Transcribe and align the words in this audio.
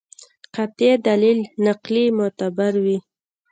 قاطع 0.53 0.91
دلیل 1.07 1.39
نقلي 1.65 2.05
معتبر 2.17 2.73
وي. 2.83 2.97